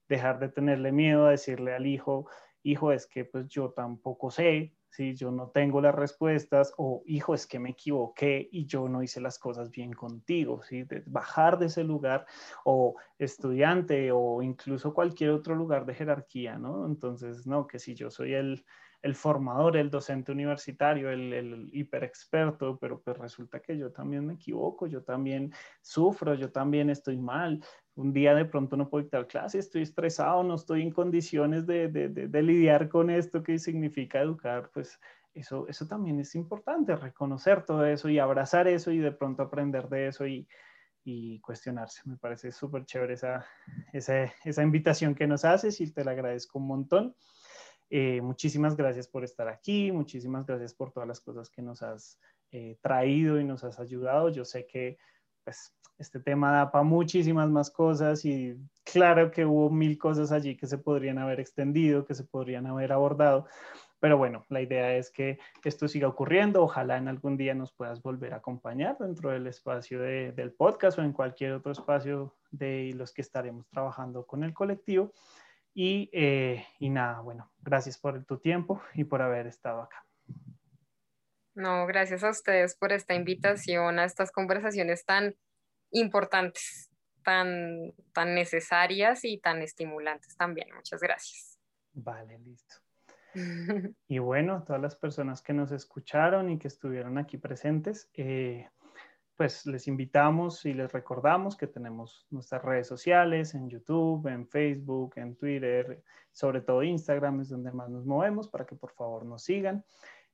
[0.09, 2.27] dejar de tenerle miedo a decirle al hijo,
[2.63, 7.33] hijo, es que pues yo tampoco sé, si yo no tengo las respuestas, o hijo,
[7.33, 10.83] es que me equivoqué y yo no hice las cosas bien contigo, ¿sí?
[10.83, 12.27] De bajar de ese lugar,
[12.65, 16.87] o estudiante, o incluso cualquier otro lugar de jerarquía, ¿no?
[16.87, 18.65] Entonces, no, que si yo soy el,
[19.03, 24.27] el formador, el docente universitario, el, el hiper experto, pero pues resulta que yo también
[24.27, 27.63] me equivoco, yo también sufro, yo también estoy mal.
[27.95, 31.89] Un día de pronto no puedo dictar clase, estoy estresado, no estoy en condiciones de,
[31.89, 34.99] de, lidiar con esto que significa educar, pues
[35.35, 39.89] eso, eso también es importante, reconocer todo eso y abrazar eso y de pronto aprender
[39.89, 40.47] de eso y,
[41.05, 42.03] y cuestionarse.
[42.05, 43.47] Me parece súper chévere esa,
[43.93, 47.15] esa, esa invitación que nos haces y te la agradezco un montón.
[47.91, 52.21] Eh, muchísimas gracias por estar aquí, muchísimas gracias por todas las cosas que nos has
[52.53, 54.29] eh, traído y nos has ayudado.
[54.29, 54.97] Yo sé que
[55.43, 60.57] pues, este tema da para muchísimas más cosas y claro que hubo mil cosas allí
[60.57, 63.47] que se podrían haber extendido, que se podrían haber abordado.
[63.99, 66.63] Pero bueno, la idea es que esto siga ocurriendo.
[66.63, 71.03] Ojalá en algún día nos puedas volver a acompañar dentro del espacio del podcast o
[71.03, 75.13] en cualquier otro espacio de los que estaremos trabajando con el colectivo.
[75.75, 80.05] Y, eh, y nada, bueno, gracias por tu tiempo y por haber estado acá.
[81.55, 85.37] No, gracias a ustedes por esta invitación a estas conversaciones tan
[85.91, 86.91] importantes,
[87.23, 90.69] tan, tan necesarias y tan estimulantes también.
[90.75, 91.59] Muchas gracias.
[91.93, 92.77] Vale, listo.
[94.09, 98.69] y bueno, todas las personas que nos escucharon y que estuvieron aquí presentes, eh,
[99.41, 105.15] pues les invitamos y les recordamos que tenemos nuestras redes sociales en YouTube, en Facebook,
[105.17, 109.43] en Twitter, sobre todo Instagram es donde más nos movemos para que por favor nos
[109.43, 109.83] sigan.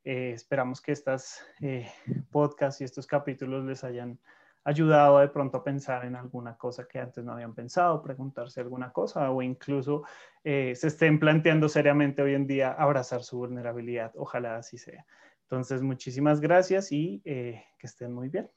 [0.03, 1.89] Eh, esperamos que estas eh,
[2.33, 4.19] podcasts y estos capítulos les hayan
[4.65, 8.91] ayudado de pronto a pensar en alguna cosa que antes no habían pensado, preguntarse alguna
[8.91, 10.03] cosa o incluso
[10.43, 14.11] eh, se estén planteando seriamente hoy en día abrazar su vulnerabilidad.
[14.17, 15.07] Ojalá así sea.
[15.47, 18.51] Entonces, muchísimas gracias y que estén muy bien.